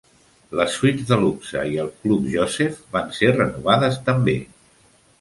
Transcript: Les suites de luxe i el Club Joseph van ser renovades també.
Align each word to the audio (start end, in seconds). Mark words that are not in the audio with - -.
Les 0.59 0.71
suites 0.77 1.11
de 1.11 1.19
luxe 1.25 1.67
i 1.73 1.77
el 1.85 1.93
Club 2.05 2.27
Joseph 2.39 2.83
van 2.99 3.15
ser 3.21 3.33
renovades 3.39 4.05
també. 4.11 4.39